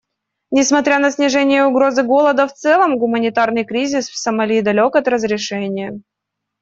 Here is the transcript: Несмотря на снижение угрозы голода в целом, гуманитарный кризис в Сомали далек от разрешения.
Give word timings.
Несмотря 0.49 0.97
на 0.97 1.11
снижение 1.11 1.63
угрозы 1.63 2.01
голода 2.01 2.47
в 2.47 2.53
целом, 2.55 2.97
гуманитарный 2.97 3.63
кризис 3.65 4.09
в 4.09 4.17
Сомали 4.17 4.59
далек 4.63 4.95
от 4.95 5.07
разрешения. 5.07 6.01